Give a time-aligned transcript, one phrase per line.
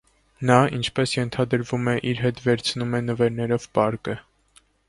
[0.49, 4.21] Նա, ինչպես ենթադրվում է, իր հետ վերցնում է նվերներով պարկը։